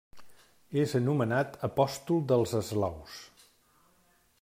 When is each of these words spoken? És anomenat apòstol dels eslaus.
És 0.83 0.95
anomenat 1.01 1.59
apòstol 1.69 2.25
dels 2.33 2.59
eslaus. 2.65 3.23